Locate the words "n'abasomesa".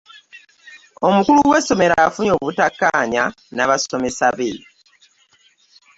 3.55-4.27